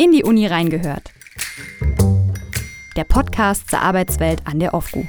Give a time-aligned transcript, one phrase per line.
[0.00, 1.10] In die Uni reingehört.
[2.96, 5.06] Der Podcast zur Arbeitswelt an der OFGU.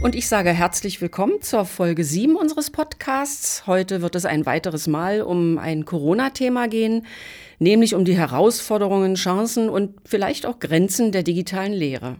[0.00, 3.66] Und ich sage herzlich willkommen zur Folge 7 unseres Podcasts.
[3.66, 7.04] Heute wird es ein weiteres Mal um ein Corona-Thema gehen,
[7.58, 12.14] nämlich um die Herausforderungen, Chancen und vielleicht auch Grenzen der digitalen Lehre.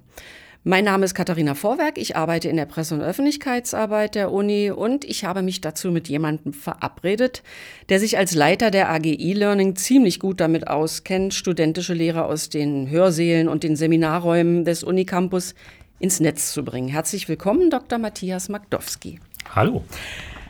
[0.66, 5.04] Mein Name ist Katharina Vorwerk, ich arbeite in der Presse- und Öffentlichkeitsarbeit der Uni und
[5.04, 7.42] ich habe mich dazu mit jemandem verabredet,
[7.90, 12.88] der sich als Leiter der AG E-Learning ziemlich gut damit auskennt, studentische Lehrer aus den
[12.88, 15.54] Hörsälen und den Seminarräumen des Unicampus
[15.98, 16.88] ins Netz zu bringen.
[16.88, 17.98] Herzlich willkommen, Dr.
[17.98, 19.20] Matthias Magdowski.
[19.54, 19.84] Hallo.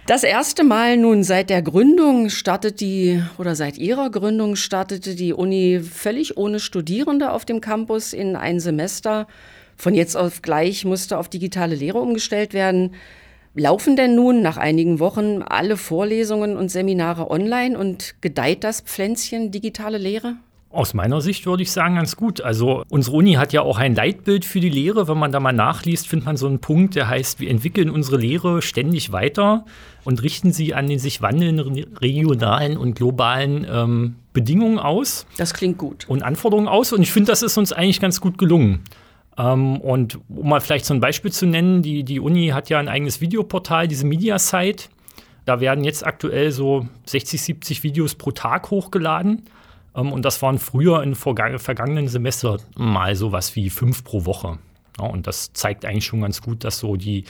[0.07, 5.33] Das erste Mal nun seit der Gründung startet die, oder seit ihrer Gründung startete die
[5.33, 9.27] Uni völlig ohne Studierende auf dem Campus in ein Semester
[9.77, 12.95] von jetzt auf gleich musste auf digitale Lehre umgestellt werden.
[13.55, 19.53] Laufen denn nun nach einigen Wochen alle Vorlesungen und Seminare online und gedeiht das Pflänzchen
[19.53, 20.37] digitale Lehre?
[20.75, 22.41] Aus meiner Sicht würde ich sagen, ganz gut.
[22.41, 25.07] Also unsere Uni hat ja auch ein Leitbild für die Lehre.
[25.07, 28.17] Wenn man da mal nachliest, findet man so einen Punkt, der heißt, wir entwickeln unsere
[28.17, 29.67] Lehre ständig weiter
[30.03, 35.27] und richten sie an den sich wandelnden regionalen und globalen ähm, Bedingungen aus.
[35.37, 36.07] Das klingt gut.
[36.09, 36.93] Und Anforderungen aus.
[36.93, 38.81] Und ich finde, das ist uns eigentlich ganz gut gelungen.
[39.37, 42.79] Ähm, und um mal vielleicht so ein Beispiel zu nennen, die, die Uni hat ja
[42.79, 44.85] ein eigenes Videoportal, diese Media-Site.
[45.45, 49.43] Da werden jetzt aktuell so 60, 70 Videos pro Tag hochgeladen.
[49.95, 54.59] Ähm, und das waren früher in vergangenen Semester mal so was wie fünf pro Woche.
[54.99, 57.25] Ja, und das zeigt eigentlich schon ganz gut, dass so die,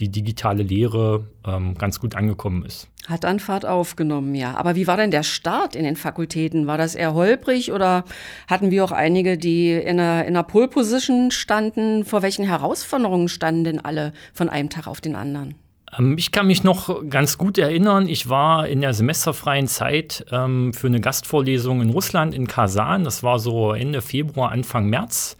[0.00, 2.88] die digitale Lehre ähm, ganz gut angekommen ist.
[3.06, 4.56] Hat an Fahrt aufgenommen, ja.
[4.56, 6.66] Aber wie war denn der Start in den Fakultäten?
[6.66, 8.04] War das eher holprig oder
[8.48, 12.04] hatten wir auch einige, die in einer, in einer Pole Position standen?
[12.04, 15.54] Vor welchen Herausforderungen standen denn alle von einem Tag auf den anderen?
[15.98, 20.72] Ähm, ich kann mich noch ganz gut erinnern, ich war in der semesterfreien Zeit ähm,
[20.72, 23.04] für eine Gastvorlesung in Russland, in Kasan.
[23.04, 25.36] Das war so Ende Februar, Anfang März.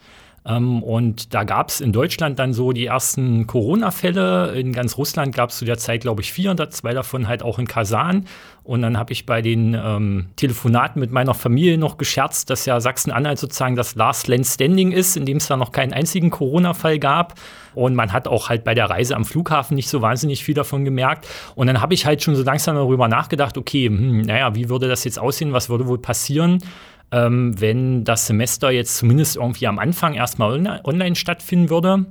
[0.47, 4.53] Ähm, und da gab es in Deutschland dann so die ersten Corona-Fälle.
[4.55, 7.57] In ganz Russland gab es zu der Zeit, glaube ich, vier, zwei davon halt auch
[7.57, 8.25] in Kasan.
[8.63, 12.79] Und dann habe ich bei den ähm, Telefonaten mit meiner Familie noch gescherzt, dass ja
[12.79, 16.99] Sachsen-Anhalt sozusagen das Last Land Standing ist, in dem es da noch keinen einzigen Corona-Fall
[16.99, 17.35] gab.
[17.75, 20.85] Und man hat auch halt bei der Reise am Flughafen nicht so wahnsinnig viel davon
[20.85, 21.27] gemerkt.
[21.55, 24.87] Und dann habe ich halt schon so langsam darüber nachgedacht, okay, hm, naja, wie würde
[24.87, 25.53] das jetzt aussehen?
[25.53, 26.59] Was würde wohl passieren?
[27.15, 32.05] Ähm, wenn das Semester jetzt zumindest irgendwie am Anfang erstmal online stattfinden würde.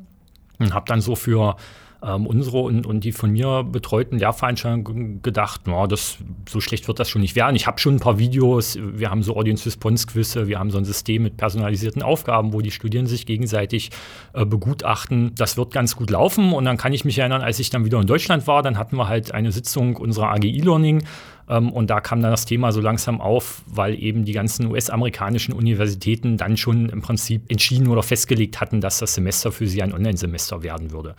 [0.58, 1.56] Und habe dann so für
[2.02, 7.00] ähm, unsere und, und die von mir betreuten Lehrveranstaltungen gedacht, no, das, so schlecht wird
[7.00, 7.56] das schon nicht werden.
[7.56, 11.24] Ich habe schon ein paar Videos, wir haben so Audience-Response-Quizze, wir haben so ein System
[11.24, 13.90] mit personalisierten Aufgaben, wo die Studierenden sich gegenseitig
[14.32, 15.32] äh, begutachten.
[15.34, 18.00] Das wird ganz gut laufen und dann kann ich mich erinnern, als ich dann wieder
[18.00, 21.08] in Deutschland war, dann hatten wir halt eine Sitzung unserer AG E-Learning ähm,
[21.46, 26.36] und da kam dann das Thema so langsam auf, weil eben die ganzen US-amerikanischen Universitäten
[26.36, 30.62] dann schon im Prinzip entschieden oder festgelegt hatten, dass das Semester für sie ein Online-Semester
[30.62, 31.14] werden würde.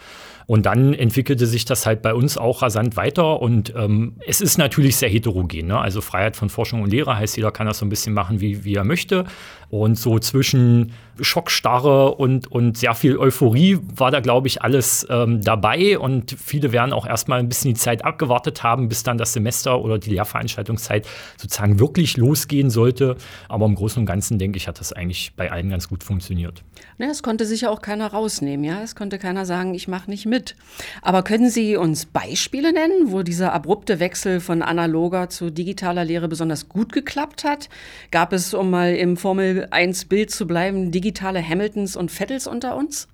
[0.47, 4.58] Und dann entwickelte sich das halt bei uns auch rasant weiter und ähm, es ist
[4.58, 5.68] natürlich sehr heterogen.
[5.68, 5.80] Ne?
[5.80, 8.63] Also Freiheit von Forschung und Lehre heißt, jeder kann das so ein bisschen machen, wie,
[8.63, 9.25] wie er möchte.
[9.70, 15.42] Und so zwischen Schockstarre und, und sehr viel Euphorie war da, glaube ich, alles ähm,
[15.42, 15.98] dabei.
[15.98, 19.81] Und viele werden auch erstmal ein bisschen die Zeit abgewartet haben, bis dann das Semester
[19.81, 23.16] oder die Lehrveranstaltungszeit sozusagen wirklich losgehen sollte.
[23.48, 26.64] Aber im Großen und Ganzen, denke ich, hat das eigentlich bei allen ganz gut funktioniert.
[26.98, 28.81] Ja, es konnte sich ja auch keiner rausnehmen, ja.
[28.81, 30.56] Es konnte keiner sagen, ich mache nicht mit.
[31.02, 36.28] Aber können Sie uns Beispiele nennen, wo dieser abrupte Wechsel von analoger zu digitaler Lehre
[36.28, 37.70] besonders gut geklappt hat?
[38.12, 42.76] Gab es, um mal im Formel 1 Bild zu bleiben, digitale Hamiltons und Vettels unter
[42.76, 43.08] uns?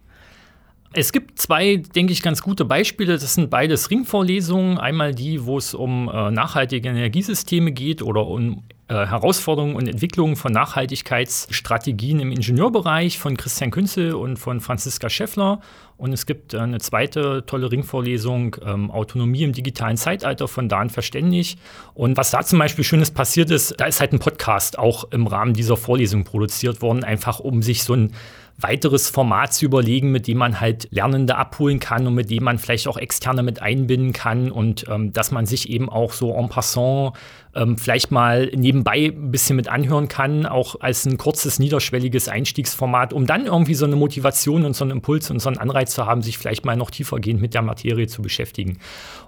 [0.93, 3.13] Es gibt zwei, denke ich, ganz gute Beispiele.
[3.13, 4.77] Das sind beides Ringvorlesungen.
[4.77, 10.35] Einmal die, wo es um äh, nachhaltige Energiesysteme geht oder um äh, Herausforderungen und Entwicklungen
[10.35, 15.61] von Nachhaltigkeitsstrategien im Ingenieurbereich von Christian Künzel und von Franziska Schäffler.
[15.95, 20.89] Und es gibt äh, eine zweite tolle Ringvorlesung, ähm, Autonomie im digitalen Zeitalter von Dan
[20.89, 21.55] Verständig.
[21.93, 25.25] Und was da zum Beispiel Schönes passiert ist, da ist halt ein Podcast auch im
[25.25, 28.11] Rahmen dieser Vorlesung produziert worden, einfach um sich so ein
[28.61, 32.57] weiteres Format zu überlegen, mit dem man halt Lernende abholen kann und mit dem man
[32.57, 36.49] vielleicht auch Externe mit einbinden kann und ähm, dass man sich eben auch so en
[36.49, 37.13] passant
[37.53, 43.13] ähm, vielleicht mal nebenbei ein bisschen mit anhören kann, auch als ein kurzes, niederschwelliges Einstiegsformat,
[43.13, 46.05] um dann irgendwie so eine Motivation und so einen Impuls und so einen Anreiz zu
[46.05, 48.79] haben, sich vielleicht mal noch tiefergehend mit der Materie zu beschäftigen.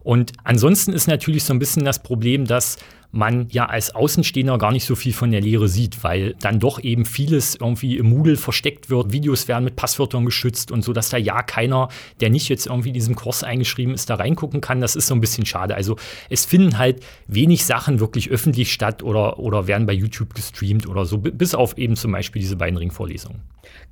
[0.03, 2.77] Und ansonsten ist natürlich so ein bisschen das Problem, dass
[3.13, 6.83] man ja als Außenstehender gar nicht so viel von der Lehre sieht, weil dann doch
[6.83, 9.12] eben vieles irgendwie im Moodle versteckt wird.
[9.13, 11.89] Videos werden mit Passwörtern geschützt und so, dass da ja keiner,
[12.21, 14.81] der nicht jetzt irgendwie in diesem Kurs eingeschrieben ist, da reingucken kann.
[14.81, 15.75] Das ist so ein bisschen schade.
[15.75, 15.95] Also
[16.31, 21.06] es finden halt wenig Sachen wirklich öffentlich statt oder, oder werden bei YouTube gestreamt oder
[21.06, 23.42] so, bis auf eben zum Beispiel diese beiden Ringvorlesungen.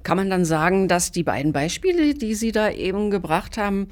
[0.02, 3.88] Kann man dann sagen, dass die beiden Beispiele, die Sie da eben gebracht haben,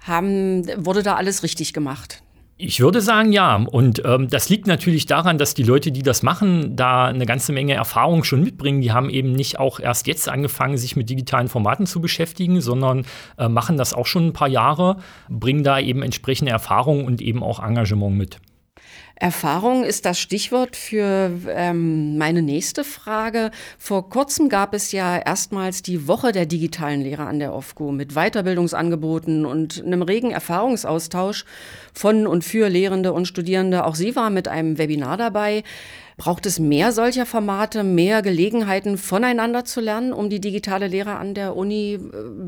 [0.00, 2.24] haben wurde da alles richtig gemacht?
[2.58, 3.56] Ich würde sagen, ja.
[3.56, 7.52] Und ähm, das liegt natürlich daran, dass die Leute, die das machen, da eine ganze
[7.52, 8.80] Menge Erfahrung schon mitbringen.
[8.82, 13.04] Die haben eben nicht auch erst jetzt angefangen, sich mit digitalen Formaten zu beschäftigen, sondern
[13.38, 17.42] äh, machen das auch schon ein paar Jahre, bringen da eben entsprechende Erfahrung und eben
[17.42, 18.38] auch Engagement mit.
[19.22, 23.52] Erfahrung ist das Stichwort für ähm, meine nächste Frage.
[23.78, 28.14] Vor kurzem gab es ja erstmals die Woche der digitalen Lehre an der OFGO mit
[28.14, 31.44] Weiterbildungsangeboten und einem regen Erfahrungsaustausch
[31.94, 33.84] von und für Lehrende und Studierende.
[33.84, 35.62] Auch Sie waren mit einem Webinar dabei.
[36.16, 41.34] Braucht es mehr solcher Formate, mehr Gelegenheiten voneinander zu lernen, um die digitale Lehre an
[41.34, 42.00] der Uni äh,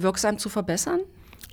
[0.03, 0.99] wirksam zu verbessern?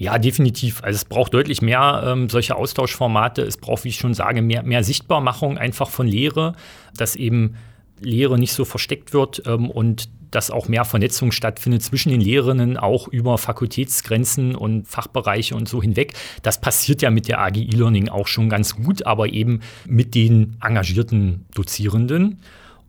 [0.01, 0.81] Ja, definitiv.
[0.83, 3.44] Also es braucht deutlich mehr ähm, solche Austauschformate.
[3.44, 6.56] Es braucht, wie ich schon sage, mehr, mehr Sichtbarmachung einfach von Lehre,
[6.98, 7.53] dass eben
[8.00, 12.77] Lehre nicht so versteckt wird ähm, und dass auch mehr Vernetzung stattfindet zwischen den Lehrerinnen,
[12.77, 16.13] auch über Fakultätsgrenzen und Fachbereiche und so hinweg.
[16.42, 20.57] Das passiert ja mit der AG E-Learning auch schon ganz gut, aber eben mit den
[20.63, 22.39] engagierten Dozierenden.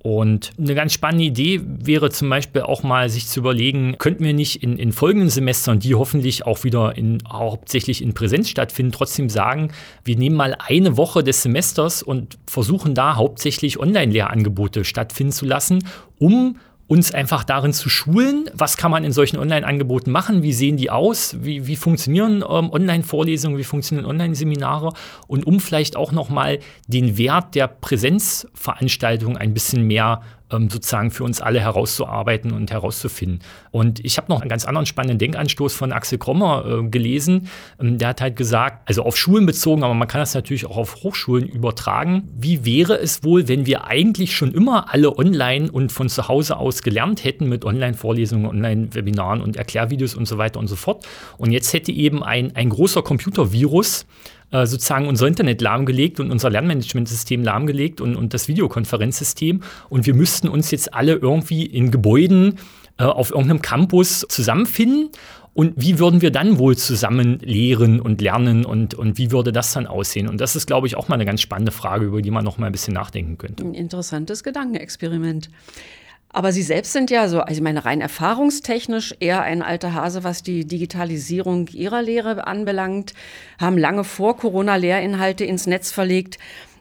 [0.02, 4.34] Und eine ganz spannende Idee wäre zum Beispiel auch mal sich zu überlegen, könnten wir
[4.34, 9.28] nicht in, in folgenden Semestern, die hoffentlich auch wieder in, hauptsächlich in Präsenz stattfinden, trotzdem
[9.28, 9.70] sagen,
[10.04, 15.84] wir nehmen mal eine Woche des Semesters und versuchen da hauptsächlich Online-Lehrangebote stattfinden zu lassen,
[16.18, 16.56] um
[16.92, 20.90] uns einfach darin zu schulen, was kann man in solchen Online-Angeboten machen, wie sehen die
[20.90, 24.92] aus, wie, wie funktionieren ähm, Online-Vorlesungen, wie funktionieren Online-Seminare
[25.26, 26.58] und um vielleicht auch nochmal
[26.88, 30.20] den Wert der Präsenzveranstaltung ein bisschen mehr
[30.52, 33.40] ähm, sozusagen für uns alle herauszuarbeiten und herauszufinden.
[33.70, 37.48] Und ich habe noch einen ganz anderen spannenden Denkanstoß von Axel Krommer äh, gelesen.
[37.80, 40.76] Ähm, der hat halt gesagt, also auf Schulen bezogen, aber man kann das natürlich auch
[40.76, 42.28] auf Hochschulen übertragen.
[42.36, 46.56] Wie wäre es wohl, wenn wir eigentlich schon immer alle online und von zu Hause
[46.56, 51.06] aus gelernt hätten mit Online-Vorlesungen, Online-Webinaren und Erklärvideos und so weiter und so fort.
[51.38, 54.06] Und jetzt hätte eben ein, ein großer Computervirus
[54.52, 59.62] äh, sozusagen unser Internet lahmgelegt und unser Lernmanagementsystem lahmgelegt und, und das Videokonferenzsystem.
[59.88, 62.58] Und wir müssten uns jetzt alle irgendwie in Gebäuden
[62.98, 65.10] äh, auf irgendeinem Campus zusammenfinden.
[65.54, 69.72] Und wie würden wir dann wohl zusammen lehren und lernen und, und wie würde das
[69.72, 70.28] dann aussehen?
[70.28, 72.56] Und das ist, glaube ich, auch mal eine ganz spannende Frage, über die man noch
[72.56, 73.62] mal ein bisschen nachdenken könnte.
[73.62, 75.50] Ein interessantes Gedankenexperiment.
[76.32, 80.24] Aber Sie selbst sind ja so, also ich meine, rein erfahrungstechnisch eher ein alter Hase,
[80.24, 83.12] was die Digitalisierung Ihrer Lehre anbelangt,
[83.60, 86.38] haben lange vor Corona Lehrinhalte ins Netz verlegt.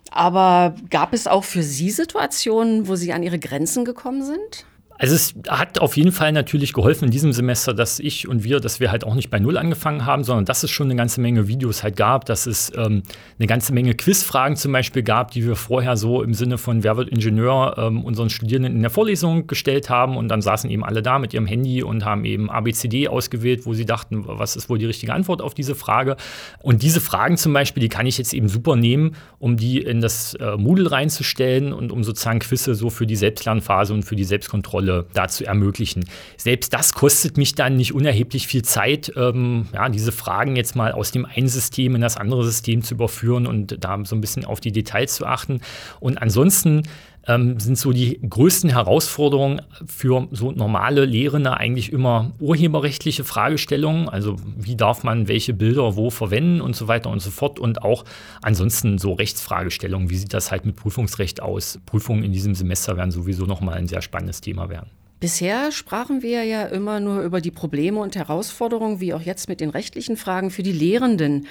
[0.09, 4.65] Aber gab es auch für Sie Situationen, wo Sie an Ihre Grenzen gekommen sind?
[5.01, 8.59] Also es hat auf jeden Fall natürlich geholfen in diesem Semester, dass ich und wir,
[8.59, 11.21] dass wir halt auch nicht bei Null angefangen haben, sondern dass es schon eine ganze
[11.21, 13.01] Menge Videos halt gab, dass es ähm,
[13.39, 16.98] eine ganze Menge Quizfragen zum Beispiel gab, die wir vorher so im Sinne von Wer
[16.98, 21.01] wird Ingenieur ähm, unseren Studierenden in der Vorlesung gestellt haben und dann saßen eben alle
[21.01, 24.77] da mit ihrem Handy und haben eben ABCD ausgewählt, wo sie dachten, was ist wohl
[24.77, 26.15] die richtige Antwort auf diese Frage.
[26.62, 30.00] Und diese Fragen zum Beispiel, die kann ich jetzt eben super nehmen, um die in
[30.00, 34.25] das äh, Moodle reinzustellen und um sozusagen Quizze so für die Selbstlernphase und für die
[34.25, 36.06] Selbstkontrolle Kontrolle dazu ermöglichen.
[36.38, 40.92] Selbst das kostet mich dann nicht unerheblich viel Zeit, ähm, ja, diese Fragen jetzt mal
[40.92, 44.46] aus dem einen System in das andere System zu überführen und da so ein bisschen
[44.46, 45.62] auf die Details zu achten.
[46.00, 46.84] Und ansonsten
[47.27, 54.09] ähm, sind so die größten Herausforderungen für so normale Lehrende eigentlich immer urheberrechtliche Fragestellungen.
[54.09, 57.59] Also wie darf man welche Bilder wo verwenden und so weiter und so fort.
[57.59, 58.06] Und auch
[58.42, 60.09] ansonsten so Rechtsfragestellungen.
[60.09, 61.80] Wie sieht das halt mit Prüfungsrecht aus?
[61.85, 64.90] Prüfungen in diesem Semester werden sowieso nochmal ein sehr spannendes Thema werden.
[65.19, 69.61] Bisher sprachen wir ja immer nur über die Probleme und Herausforderungen, wie auch jetzt mit
[69.61, 71.45] den rechtlichen Fragen für die Lehrenden.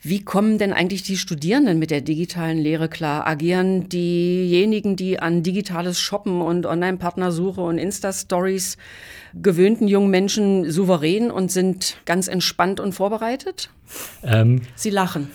[0.00, 3.26] Wie kommen denn eigentlich die Studierenden mit der digitalen Lehre klar?
[3.26, 8.76] Agieren diejenigen, die an digitales Shoppen und Online-Partnersuche und Insta-Stories
[9.34, 13.70] gewöhnten jungen Menschen souverän und sind ganz entspannt und vorbereitet?
[14.22, 15.30] Ähm, Sie lachen.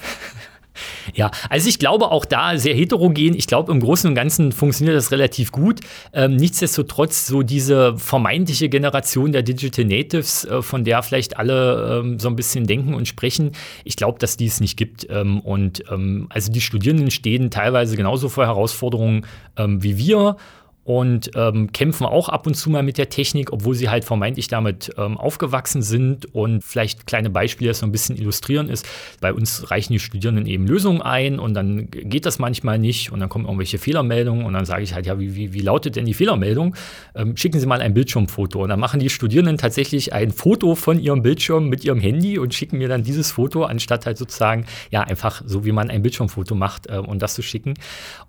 [1.14, 3.36] Ja, also ich glaube auch da sehr heterogen.
[3.36, 5.82] Ich glaube, im Großen und Ganzen funktioniert das relativ gut.
[6.14, 12.20] Ähm, nichtsdestotrotz, so diese vermeintliche Generation der Digital Natives, äh, von der vielleicht alle ähm,
[12.20, 13.52] so ein bisschen denken und sprechen,
[13.84, 15.08] ich glaube, dass die es nicht gibt.
[15.10, 19.26] Ähm, und ähm, also die Studierenden stehen teilweise genauso vor Herausforderungen
[19.58, 20.38] ähm, wie wir.
[20.84, 24.48] Und ähm, kämpfen auch ab und zu mal mit der Technik, obwohl sie halt vermeintlich
[24.48, 26.34] damit ähm, aufgewachsen sind.
[26.34, 28.86] Und vielleicht kleine Beispiele, das so ein bisschen illustrieren ist.
[29.22, 33.22] Bei uns reichen die Studierenden eben Lösungen ein und dann geht das manchmal nicht und
[33.22, 36.06] dann kommen irgendwelche Fehlermeldungen und dann sage ich halt, ja, wie, wie, wie lautet denn
[36.06, 36.76] die Fehlermeldung?
[37.16, 38.64] Ähm, schicken Sie mal ein Bildschirmfoto.
[38.64, 42.54] Und dann machen die Studierenden tatsächlich ein Foto von ihrem Bildschirm mit ihrem Handy und
[42.54, 46.56] schicken mir dann dieses Foto, anstatt halt sozusagen, ja, einfach so wie man ein Bildschirmfoto
[46.56, 47.76] macht äh, und das zu schicken.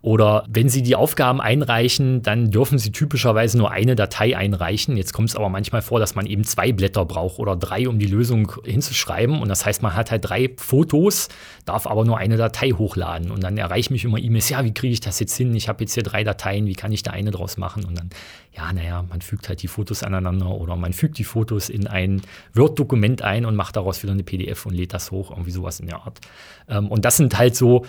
[0.03, 4.97] Oder wenn sie die Aufgaben einreichen, dann dürfen Sie typischerweise nur eine Datei einreichen.
[4.97, 7.99] Jetzt kommt es aber manchmal vor, dass man eben zwei Blätter braucht oder drei, um
[7.99, 9.41] die Lösung hinzuschreiben.
[9.41, 11.29] Und das heißt, man hat halt drei Fotos,
[11.65, 13.31] darf aber nur eine Datei hochladen.
[13.31, 15.55] Und dann erreichen mich immer E-Mails, ja, wie kriege ich das jetzt hin?
[15.55, 17.85] Ich habe jetzt hier drei Dateien, wie kann ich da eine draus machen?
[17.85, 18.11] Und dann,
[18.53, 22.23] ja, naja, man fügt halt die Fotos aneinander oder man fügt die Fotos in ein
[22.55, 25.87] Word-Dokument ein und macht daraus wieder eine PDF und lädt das hoch, irgendwie sowas in
[25.87, 26.21] der Art.
[26.69, 27.85] Ähm, und das sind halt so,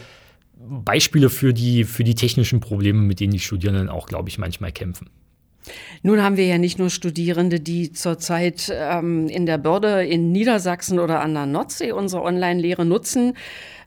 [0.58, 4.72] Beispiele für die, für die technischen Probleme, mit denen die Studierenden auch, glaube ich, manchmal
[4.72, 5.10] kämpfen.
[6.04, 11.00] Nun haben wir ja nicht nur Studierende, die zurzeit ähm, in der Börde in Niedersachsen
[11.00, 13.34] oder an der Nordsee unsere Online-Lehre nutzen.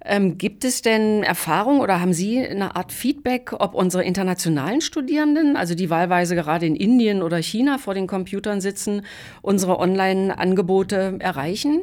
[0.05, 5.57] Ähm, gibt es denn Erfahrung oder haben Sie eine Art Feedback, ob unsere internationalen Studierenden,
[5.57, 9.03] also die wahlweise gerade in Indien oder China vor den Computern sitzen,
[9.43, 11.83] unsere Online-Angebote erreichen?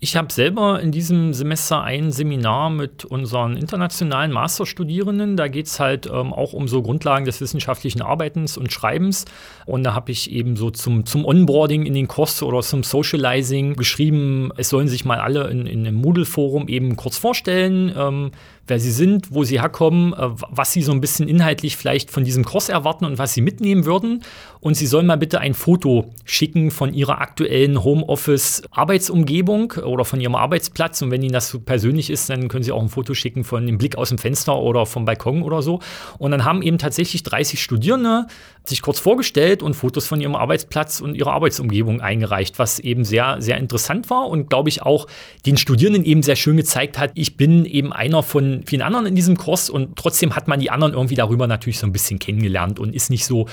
[0.00, 5.36] Ich habe selber in diesem Semester ein Seminar mit unseren internationalen Masterstudierenden.
[5.36, 9.24] Da geht es halt ähm, auch um so Grundlagen des wissenschaftlichen Arbeitens und Schreibens.
[9.66, 13.74] Und da habe ich eben so zum, zum Onboarding in den Kurs oder zum Socializing
[13.74, 17.92] geschrieben, es sollen sich mal alle in, in einem Moodle-Forum eben kurz vorstellen.
[17.96, 18.30] Ähm,
[18.68, 22.24] wer sie sind, wo sie herkommen, äh, was sie so ein bisschen inhaltlich vielleicht von
[22.24, 24.22] diesem Kurs erwarten und was sie mitnehmen würden.
[24.60, 30.34] Und sie sollen mal bitte ein Foto schicken von ihrer aktuellen Homeoffice-Arbeitsumgebung oder von ihrem
[30.34, 31.00] Arbeitsplatz.
[31.02, 33.66] Und wenn ihnen das so persönlich ist, dann können sie auch ein Foto schicken von
[33.66, 35.80] dem Blick aus dem Fenster oder vom Balkon oder so.
[36.18, 38.26] Und dann haben eben tatsächlich 30 Studierende
[38.68, 43.36] sich kurz vorgestellt und Fotos von ihrem Arbeitsplatz und ihrer Arbeitsumgebung eingereicht, was eben sehr,
[43.40, 45.06] sehr interessant war und glaube ich auch
[45.46, 49.14] den Studierenden eben sehr schön gezeigt hat, ich bin eben einer von vielen anderen in
[49.14, 52.78] diesem Kurs und trotzdem hat man die anderen irgendwie darüber natürlich so ein bisschen kennengelernt
[52.78, 53.46] und ist nicht so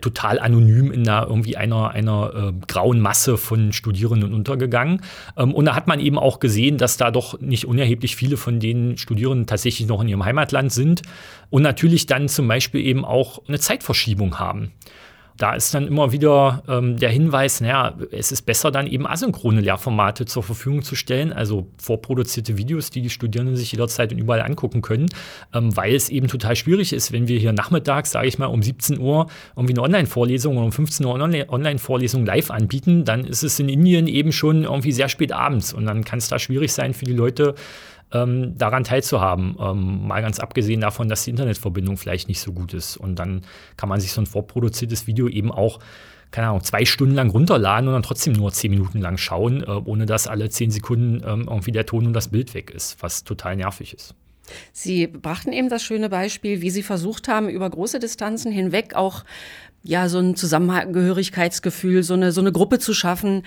[0.00, 5.02] total anonym in einer, irgendwie einer, einer äh, grauen Masse von Studierenden untergegangen.
[5.36, 8.60] Ähm, und da hat man eben auch gesehen, dass da doch nicht unerheblich viele von
[8.60, 11.02] den Studierenden tatsächlich noch in ihrem Heimatland sind
[11.50, 14.72] und natürlich dann zum Beispiel eben auch eine Zeitverschiebung haben
[15.40, 19.62] da ist dann immer wieder ähm, der Hinweis, naja, es ist besser dann eben asynchrone
[19.62, 24.42] Lehrformate zur Verfügung zu stellen, also vorproduzierte Videos, die die Studierenden sich jederzeit und überall
[24.42, 25.06] angucken können,
[25.54, 28.62] ähm, weil es eben total schwierig ist, wenn wir hier nachmittags, sage ich mal, um
[28.62, 33.42] 17 Uhr irgendwie eine Online-Vorlesung oder um 15 Uhr eine Online-Vorlesung live anbieten, dann ist
[33.42, 36.74] es in Indien eben schon irgendwie sehr spät abends und dann kann es da schwierig
[36.74, 37.54] sein für die Leute,
[38.12, 39.56] ähm, daran teilzuhaben.
[39.60, 42.96] Ähm, mal ganz abgesehen davon, dass die Internetverbindung vielleicht nicht so gut ist.
[42.96, 43.42] Und dann
[43.76, 45.78] kann man sich so ein vorproduziertes Video eben auch
[46.30, 49.66] keine Ahnung, zwei Stunden lang runterladen und dann trotzdem nur zehn Minuten lang schauen, äh,
[49.66, 53.24] ohne dass alle zehn Sekunden ähm, irgendwie der Ton und das Bild weg ist, was
[53.24, 54.14] total nervig ist.
[54.72, 59.24] Sie brachten eben das schöne Beispiel, wie Sie versucht haben, über große Distanzen hinweg auch
[59.82, 63.42] ja so ein Zusammengehörigkeitsgefühl, so eine so eine Gruppe zu schaffen,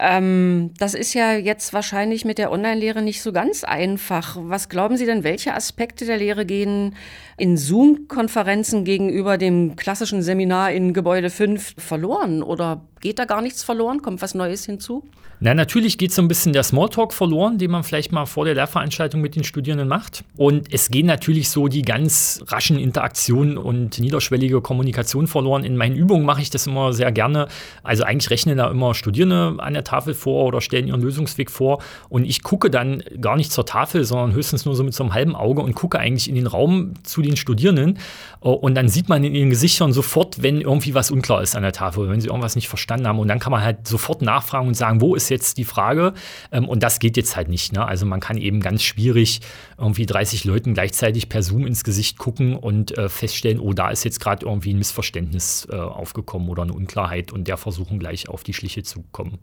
[0.00, 4.36] ähm, das ist ja jetzt wahrscheinlich mit der Online-Lehre nicht so ganz einfach.
[4.40, 6.94] Was glauben Sie denn, welche Aspekte der Lehre gehen
[7.36, 12.44] in Zoom-Konferenzen gegenüber dem klassischen Seminar in Gebäude 5 verloren?
[12.44, 14.00] Oder geht da gar nichts verloren?
[14.00, 15.02] Kommt was Neues hinzu?
[15.40, 18.54] Na, natürlich geht so ein bisschen der Smalltalk verloren, den man vielleicht mal vor der
[18.54, 20.24] Lehrveranstaltung mit den Studierenden macht.
[20.36, 25.62] Und es gehen natürlich so die ganz raschen Interaktionen und niederschwellige Kommunikation verloren.
[25.68, 27.48] In meinen Übungen mache ich das immer sehr gerne.
[27.82, 31.82] Also eigentlich rechnen da immer Studierende an der Tafel vor oder stellen ihren Lösungsweg vor.
[32.08, 35.14] Und ich gucke dann gar nicht zur Tafel, sondern höchstens nur so mit so einem
[35.14, 37.98] halben Auge und gucke eigentlich in den Raum zu den Studierenden.
[38.40, 41.72] Und dann sieht man in ihren Gesichtern sofort, wenn irgendwie was unklar ist an der
[41.72, 43.18] Tafel, wenn sie irgendwas nicht verstanden haben.
[43.18, 46.14] Und dann kann man halt sofort nachfragen und sagen, wo ist jetzt die Frage.
[46.52, 47.72] Ähm, und das geht jetzt halt nicht.
[47.72, 47.84] Ne?
[47.84, 49.40] Also man kann eben ganz schwierig
[49.76, 54.04] irgendwie 30 Leuten gleichzeitig per Zoom ins Gesicht gucken und äh, feststellen, oh, da ist
[54.04, 58.44] jetzt gerade irgendwie ein Missverständnis äh, aufgekommen oder eine Unklarheit und der versuchen gleich auf
[58.44, 59.38] die Schliche zu kommen.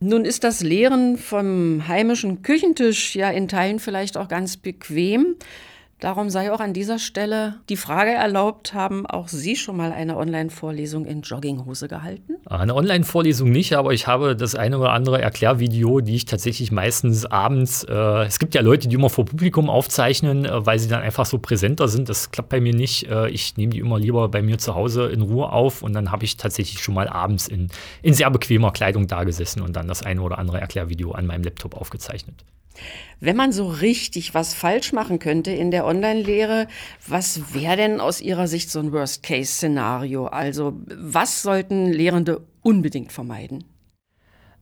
[0.00, 5.36] Nun ist das Lehren vom heimischen Küchentisch ja in Teilen vielleicht auch ganz bequem.
[6.00, 10.16] Darum sei auch an dieser Stelle die Frage erlaubt, haben auch Sie schon mal eine
[10.16, 12.36] Online-Vorlesung in Jogginghose gehalten?
[12.46, 17.26] Eine Online-Vorlesung nicht, aber ich habe das eine oder andere Erklärvideo, die ich tatsächlich meistens
[17.26, 21.02] abends, äh, es gibt ja Leute, die immer vor Publikum aufzeichnen, äh, weil sie dann
[21.02, 22.08] einfach so präsenter sind.
[22.08, 23.10] Das klappt bei mir nicht.
[23.10, 26.12] Äh, ich nehme die immer lieber bei mir zu Hause in Ruhe auf und dann
[26.12, 27.70] habe ich tatsächlich schon mal abends in,
[28.02, 31.42] in sehr bequemer Kleidung da gesessen und dann das eine oder andere Erklärvideo an meinem
[31.42, 32.44] Laptop aufgezeichnet.
[33.20, 36.68] Wenn man so richtig was falsch machen könnte in der Online-Lehre,
[37.06, 40.26] was wäre denn aus Ihrer Sicht so ein Worst-Case-Szenario?
[40.26, 43.64] Also was sollten Lehrende unbedingt vermeiden?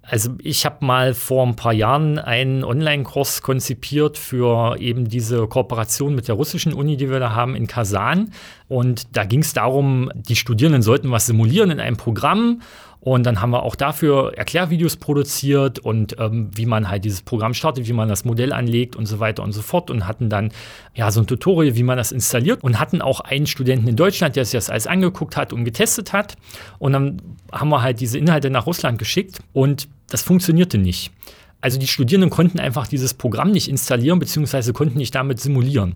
[0.08, 6.14] Also ich habe mal vor ein paar Jahren einen Online-Kurs konzipiert für eben diese Kooperation
[6.14, 8.30] mit der russischen Uni, die wir da haben in Kasan.
[8.68, 12.62] Und da ging es darum, die Studierenden sollten was simulieren in einem Programm
[13.06, 17.54] und dann haben wir auch dafür Erklärvideos produziert und ähm, wie man halt dieses Programm
[17.54, 20.50] startet, wie man das Modell anlegt und so weiter und so fort und hatten dann
[20.92, 24.34] ja so ein Tutorial, wie man das installiert und hatten auch einen Studenten in Deutschland,
[24.34, 26.34] der sich das alles angeguckt hat und getestet hat.
[26.80, 27.22] Und dann
[27.52, 31.12] haben wir halt diese Inhalte nach Russland geschickt und das funktionierte nicht.
[31.60, 35.94] Also die Studierenden konnten einfach dieses Programm nicht installieren, beziehungsweise konnten nicht damit simulieren.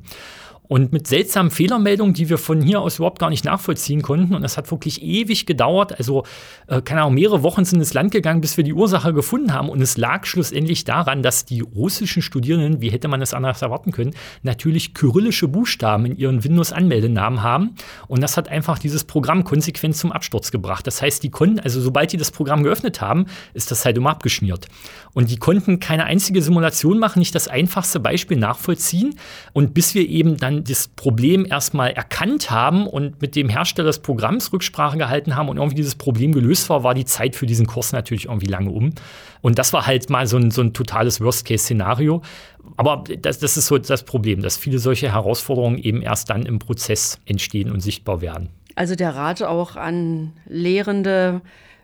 [0.71, 4.37] Und mit seltsamen Fehlermeldungen, die wir von hier aus überhaupt gar nicht nachvollziehen konnten.
[4.37, 5.99] Und das hat wirklich ewig gedauert.
[5.99, 6.23] Also,
[6.69, 9.69] äh, keine Ahnung, mehrere Wochen sind ins Land gegangen, bis wir die Ursache gefunden haben.
[9.69, 13.91] Und es lag schlussendlich daran, dass die russischen Studierenden, wie hätte man es anders erwarten
[13.91, 14.13] können,
[14.45, 17.75] natürlich kyrillische Buchstaben in ihren Windows-Anmeldenamen haben.
[18.07, 20.87] Und das hat einfach dieses Programm konsequent zum Absturz gebracht.
[20.87, 24.11] Das heißt, die konnten, also sobald die das Programm geöffnet haben, ist das halt immer
[24.11, 24.69] abgeschmiert.
[25.15, 29.17] Und die konnten keine einzige Simulation machen, nicht das einfachste Beispiel nachvollziehen.
[29.53, 34.01] Und bis wir eben dann das Problem erstmal erkannt haben und mit dem Hersteller des
[34.01, 37.67] Programms Rücksprache gehalten haben und irgendwie dieses Problem gelöst war, war die Zeit für diesen
[37.67, 38.93] Kurs natürlich irgendwie lange um.
[39.41, 42.23] Und das war halt mal so ein, so ein totales Worst-Case-Szenario.
[42.77, 46.59] Aber das, das ist so das Problem, dass viele solche Herausforderungen eben erst dann im
[46.59, 48.51] Prozess entstehen und sichtbar werden.
[48.77, 51.41] Also der Rat auch an Lehrende,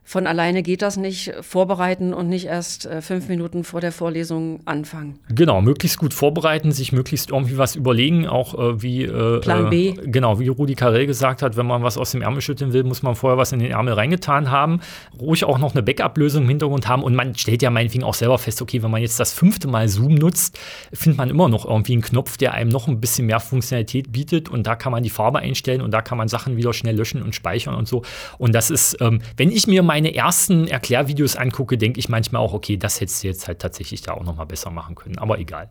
[0.09, 1.35] von alleine geht das nicht.
[1.41, 5.19] Vorbereiten und nicht erst äh, fünf Minuten vor der Vorlesung anfangen.
[5.29, 9.89] Genau, möglichst gut vorbereiten, sich möglichst irgendwie was überlegen, auch äh, wie äh, Plan B.
[9.89, 12.85] Äh, genau, wie Rudi Carell gesagt hat, wenn man was aus dem Ärmel schütteln will,
[12.85, 14.81] muss man vorher was in den Ärmel reingetan haben.
[15.21, 18.39] Ruhig auch noch eine Backup-Lösung im Hintergrund haben und man stellt ja meinetwegen auch selber
[18.39, 20.57] fest, okay, wenn man jetzt das fünfte Mal Zoom nutzt,
[20.93, 24.49] findet man immer noch irgendwie einen Knopf, der einem noch ein bisschen mehr Funktionalität bietet
[24.49, 27.23] und da kann man die Farbe einstellen und da kann man Sachen wieder schnell löschen
[27.23, 28.03] und speichern und so.
[28.39, 32.43] Und das ist, ähm, wenn ich mir mal meine ersten Erklärvideos angucke, denke ich manchmal
[32.43, 35.17] auch, okay, das hättest du jetzt halt tatsächlich da auch noch mal besser machen können.
[35.17, 35.71] Aber egal.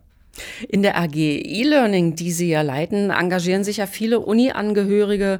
[0.68, 5.38] In der AG E-Learning, die Sie ja leiten, engagieren sich ja viele Uni-Angehörige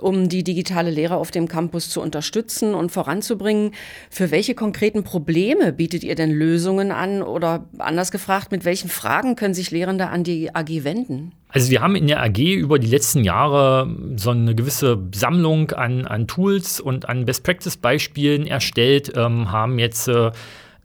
[0.00, 3.72] um die digitale Lehre auf dem Campus zu unterstützen und voranzubringen.
[4.10, 7.22] Für welche konkreten Probleme bietet ihr denn Lösungen an?
[7.22, 11.32] Oder anders gefragt, mit welchen Fragen können sich Lehrende an die AG wenden?
[11.48, 16.06] Also wir haben in der AG über die letzten Jahre so eine gewisse Sammlung an,
[16.06, 20.30] an Tools und an Best-Practice-Beispielen erstellt, ähm, haben jetzt äh,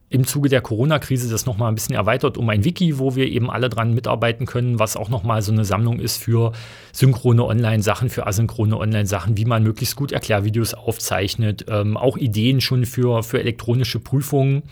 [0.10, 3.50] im Zuge der Corona-Krise das nochmal ein bisschen erweitert um ein Wiki, wo wir eben
[3.50, 6.54] alle dran mitarbeiten können, was auch nochmal so eine Sammlung ist für
[6.93, 12.86] synchrone Online-Sachen, für asynchrone Online-Sachen, wie man möglichst gut Erklärvideos aufzeichnet, ähm, auch Ideen schon
[12.86, 14.63] für, für elektronische Prüfungen.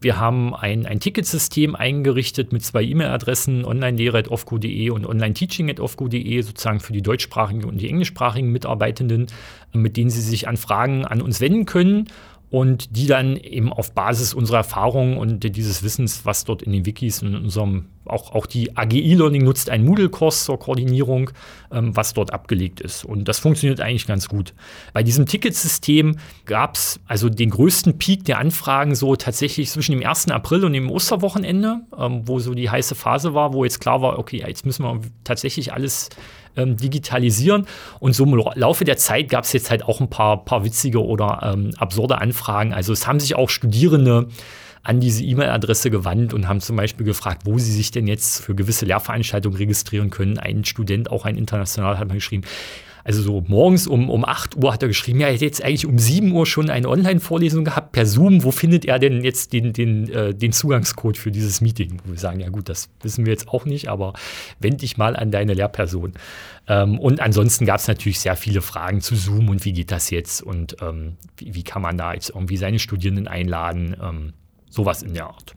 [0.00, 7.02] Wir haben ein, ein Ticketsystem eingerichtet mit zwei E-Mail-Adressen, onlinelehre.ofco.de und onlineteaching.ofco.de, sozusagen für die
[7.02, 9.26] deutschsprachigen und die englischsprachigen Mitarbeitenden,
[9.74, 12.06] mit denen sie sich an Fragen an uns wenden können
[12.50, 16.86] und die dann eben auf Basis unserer Erfahrungen und dieses Wissens, was dort in den
[16.86, 21.30] Wikis in unserem, auch, auch die AGI Learning nutzt einen Moodle-Kurs zur Koordinierung,
[21.72, 23.04] ähm, was dort abgelegt ist.
[23.04, 24.54] Und das funktioniert eigentlich ganz gut.
[24.92, 26.16] Bei diesem Ticketsystem
[26.46, 30.28] gab es also den größten Peak der Anfragen so tatsächlich zwischen dem 1.
[30.28, 34.18] April und dem Osterwochenende, ähm, wo so die heiße Phase war, wo jetzt klar war,
[34.18, 36.10] okay, jetzt müssen wir tatsächlich alles
[36.58, 37.66] ähm, digitalisieren.
[38.00, 41.02] Und so im Laufe der Zeit gab es jetzt halt auch ein paar, paar witzige
[41.02, 42.72] oder ähm, absurde Anfragen.
[42.72, 44.28] Also es haben sich auch Studierende
[44.82, 48.54] an diese E-Mail-Adresse gewandt und haben zum Beispiel gefragt, wo sie sich denn jetzt für
[48.54, 50.38] gewisse Lehrveranstaltungen registrieren können.
[50.38, 52.44] Ein Student, auch ein international, hat mal geschrieben,
[53.08, 55.86] also so morgens um, um 8 Uhr hat er geschrieben, ja, er hätte jetzt eigentlich
[55.86, 58.44] um 7 Uhr schon eine Online-Vorlesung gehabt per Zoom.
[58.44, 62.02] Wo findet er denn jetzt den, den, äh, den Zugangscode für dieses Meeting?
[62.04, 64.12] Wo wir sagen, ja gut, das wissen wir jetzt auch nicht, aber
[64.60, 66.12] wend dich mal an deine Lehrperson.
[66.66, 70.10] Ähm, und ansonsten gab es natürlich sehr viele Fragen zu Zoom und wie geht das
[70.10, 74.32] jetzt und ähm, wie, wie, kann man da jetzt irgendwie seine Studierenden einladen, ähm,
[74.70, 75.54] sowas in der Art.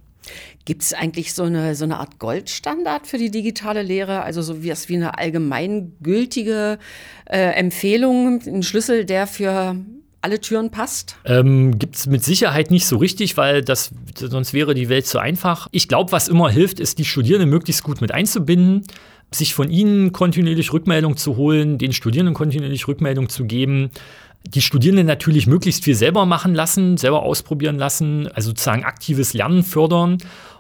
[0.66, 4.22] Gibt es eigentlich so eine, so eine Art Goldstandard für die digitale Lehre?
[4.22, 6.78] Also so wie, wie eine allgemeingültige
[7.26, 9.76] äh, Empfehlung, ein Schlüssel, der für
[10.22, 11.16] alle Türen passt?
[11.26, 15.18] Ähm, Gibt es mit Sicherheit nicht so richtig, weil das, sonst wäre die Welt zu
[15.18, 15.68] einfach.
[15.72, 18.86] Ich glaube, was immer hilft, ist, die Studierenden möglichst gut mit einzubinden,
[19.34, 23.90] sich von ihnen kontinuierlich Rückmeldung zu holen, den Studierenden kontinuierlich Rückmeldung zu geben
[24.48, 29.64] die Studierenden natürlich möglichst viel selber machen lassen, selber ausprobieren lassen, also sozusagen aktives Lernen
[29.64, 30.18] fördern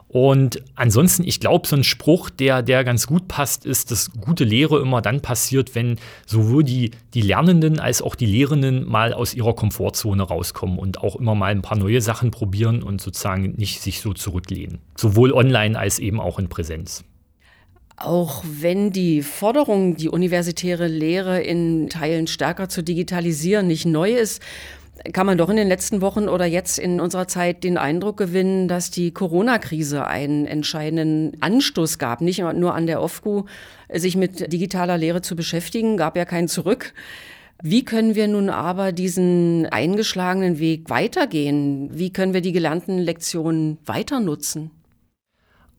[0.07, 4.43] Und ansonsten, ich glaube, so ein Spruch, der, der ganz gut passt, ist, dass gute
[4.43, 9.33] Lehre immer dann passiert, wenn sowohl die, die Lernenden als auch die Lehrenden mal aus
[9.33, 13.81] ihrer Komfortzone rauskommen und auch immer mal ein paar neue Sachen probieren und sozusagen nicht
[13.81, 14.79] sich so zurücklehnen.
[14.97, 17.05] Sowohl online als eben auch in Präsenz.
[18.03, 24.41] Auch wenn die Forderung, die universitäre Lehre in Teilen stärker zu digitalisieren, nicht neu ist,
[25.13, 28.67] kann man doch in den letzten Wochen oder jetzt in unserer Zeit den Eindruck gewinnen,
[28.67, 33.45] dass die Corona-Krise einen entscheidenden Anstoß gab, nicht nur an der OFGU,
[33.93, 36.93] sich mit digitaler Lehre zu beschäftigen, gab ja keinen zurück.
[37.61, 41.89] Wie können wir nun aber diesen eingeschlagenen Weg weitergehen?
[41.93, 44.71] Wie können wir die gelernten Lektionen weiter nutzen?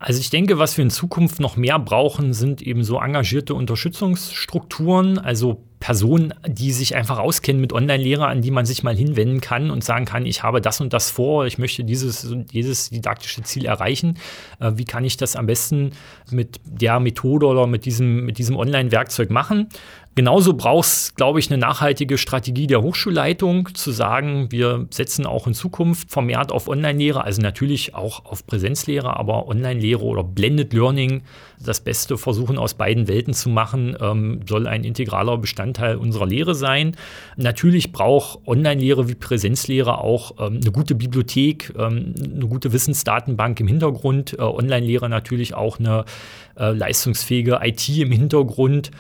[0.05, 5.17] Also ich denke, was wir in Zukunft noch mehr brauchen, sind eben so engagierte Unterstützungsstrukturen,
[5.17, 9.71] also Personen, die sich einfach auskennen mit Online-Lehre, an die man sich mal hinwenden kann
[9.71, 13.43] und sagen kann, ich habe das und das vor, ich möchte dieses und dieses didaktische
[13.43, 14.19] Ziel erreichen.
[14.59, 15.93] Äh, wie kann ich das am besten
[16.31, 19.69] mit der Methode oder mit diesem, mit diesem Online-Werkzeug machen?
[20.15, 25.47] Genauso braucht es, glaube ich, eine nachhaltige Strategie der Hochschulleitung, zu sagen, wir setzen auch
[25.47, 31.23] in Zukunft vermehrt auf Online-Lehre, also natürlich auch auf Präsenzlehre, aber Online-Lehre oder Blended Learning,
[31.65, 36.55] das Beste versuchen aus beiden Welten zu machen, ähm, soll ein integraler Bestandteil unserer Lehre
[36.55, 36.95] sein.
[37.37, 43.67] Natürlich braucht Online-Lehre wie Präsenzlehre auch ähm, eine gute Bibliothek, ähm, eine gute Wissensdatenbank im
[43.67, 46.05] Hintergrund, äh, Online-Lehre natürlich auch eine
[46.59, 48.91] äh, leistungsfähige IT im Hintergrund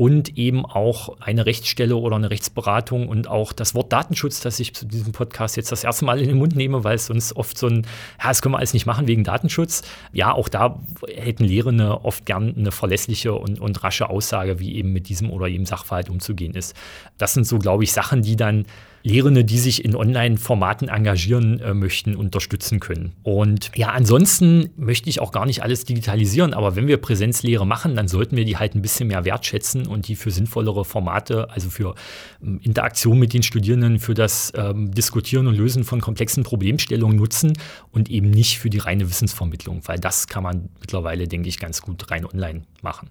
[0.00, 4.74] und eben auch eine Rechtsstelle oder eine Rechtsberatung und auch das Wort Datenschutz, das ich
[4.74, 7.58] zu diesem Podcast jetzt das erste Mal in den Mund nehme, weil es sonst oft
[7.58, 7.86] so ein,
[8.18, 9.82] ja, das können wir alles nicht machen wegen Datenschutz.
[10.14, 14.90] Ja, auch da hätten Lehrende oft gern eine verlässliche und, und rasche Aussage, wie eben
[14.90, 16.74] mit diesem oder jedem Sachverhalt umzugehen ist.
[17.18, 18.64] Das sind so, glaube ich, Sachen, die dann
[19.02, 23.12] Lehrende, die sich in Online-Formaten engagieren äh, möchten, unterstützen können.
[23.22, 27.94] Und ja, ansonsten möchte ich auch gar nicht alles digitalisieren, aber wenn wir Präsenzlehre machen,
[27.94, 31.70] dann sollten wir die halt ein bisschen mehr wertschätzen und die für sinnvollere Formate, also
[31.70, 31.94] für
[32.42, 37.54] ähm, Interaktion mit den Studierenden, für das ähm, Diskutieren und Lösen von komplexen Problemstellungen nutzen
[37.92, 41.80] und eben nicht für die reine Wissensvermittlung, weil das kann man mittlerweile, denke ich, ganz
[41.80, 43.10] gut rein online machen.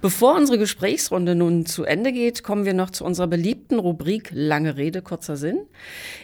[0.00, 4.76] Bevor unsere Gesprächsrunde nun zu Ende geht, kommen wir noch zu unserer beliebten Rubrik Lange
[4.76, 5.58] Rede, kurzer Sinn.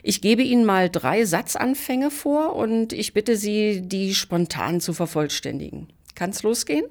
[0.02, 5.88] Ich gebe Ihnen mal drei Satzanfänge vor und ich bitte Sie, die spontan zu vervollständigen.
[6.14, 6.85] Kann's losgehen?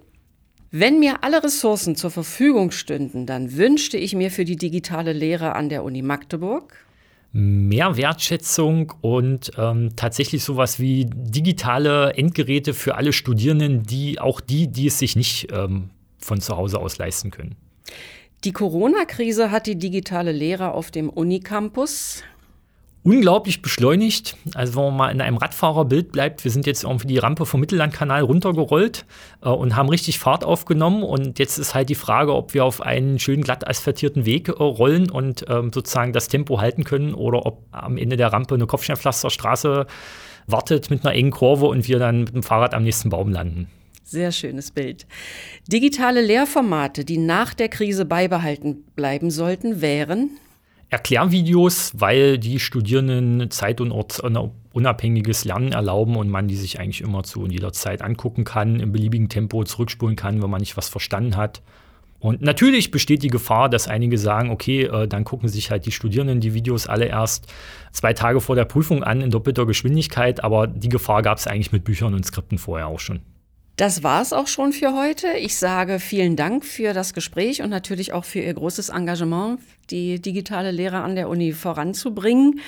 [0.71, 5.53] Wenn mir alle Ressourcen zur Verfügung stünden, dann wünschte ich mir für die digitale Lehre
[5.53, 6.73] an der Uni Magdeburg
[7.33, 14.67] mehr Wertschätzung und ähm, tatsächlich sowas wie digitale Endgeräte für alle Studierenden, die auch die,
[14.67, 15.91] die es sich nicht ähm,
[16.21, 17.55] von zu Hause aus leisten können.
[18.43, 22.23] Die Corona-Krise hat die digitale Lehre auf dem Unicampus
[23.03, 24.37] unglaublich beschleunigt.
[24.53, 27.59] Also wenn man mal in einem Radfahrerbild bleibt, wir sind jetzt irgendwie die Rampe vom
[27.59, 29.05] Mittellandkanal runtergerollt
[29.41, 31.03] äh, und haben richtig Fahrt aufgenommen.
[31.03, 34.51] Und jetzt ist halt die Frage, ob wir auf einen schön glatt asphaltierten Weg äh,
[34.51, 38.67] rollen und ähm, sozusagen das Tempo halten können oder ob am Ende der Rampe eine
[38.67, 39.87] Kopfsteinpflasterstraße
[40.47, 43.67] wartet mit einer engen Kurve und wir dann mit dem Fahrrad am nächsten Baum landen.
[44.11, 45.07] Sehr schönes Bild.
[45.67, 50.31] Digitale Lehrformate, die nach der Krise beibehalten bleiben sollten, wären
[50.89, 57.23] Erklärvideos, weil die Studierenden zeit- und ortsunabhängiges Lernen erlauben und man die sich eigentlich immer
[57.23, 60.89] zu und jeder Zeit angucken kann, im beliebigen Tempo zurückspulen kann, wenn man nicht was
[60.89, 61.61] verstanden hat.
[62.19, 65.93] Und natürlich besteht die Gefahr, dass einige sagen, okay, äh, dann gucken sich halt die
[65.93, 67.47] Studierenden die Videos alle erst
[67.93, 71.71] zwei Tage vor der Prüfung an in doppelter Geschwindigkeit, aber die Gefahr gab es eigentlich
[71.71, 73.21] mit Büchern und Skripten vorher auch schon.
[73.77, 75.27] Das war es auch schon für heute.
[75.39, 80.21] Ich sage vielen Dank für das Gespräch und natürlich auch für Ihr großes Engagement, die
[80.21, 82.59] digitale Lehre an der Uni voranzubringen.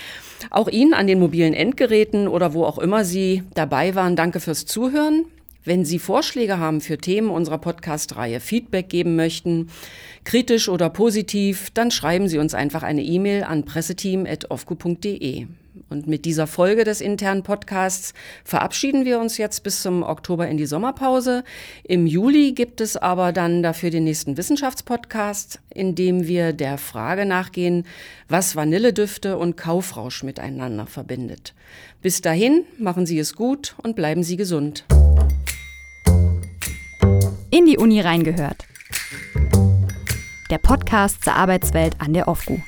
[0.50, 4.66] Auch Ihnen an den mobilen Endgeräten oder wo auch immer Sie dabei waren, danke fürs
[4.66, 5.26] Zuhören.
[5.66, 9.70] Wenn Sie Vorschläge haben für Themen unserer Podcast-Reihe, Feedback geben möchten,
[10.26, 15.48] kritisch oder positiv, dann schreiben Sie uns einfach eine E-Mail an presseteam.ofco.de.
[15.94, 20.58] Und mit dieser Folge des internen Podcasts verabschieden wir uns jetzt bis zum Oktober in
[20.58, 21.44] die Sommerpause.
[21.84, 27.28] Im Juli gibt es aber dann dafür den nächsten Wissenschaftspodcast, in dem wir der Frage
[27.28, 27.86] nachgehen,
[28.28, 31.54] was Vanilledüfte und Kaufrausch miteinander verbindet.
[32.02, 34.86] Bis dahin, machen Sie es gut und bleiben Sie gesund
[37.52, 38.66] in die Uni reingehört.
[40.50, 42.60] Der Podcast zur Arbeitswelt an der OFGU.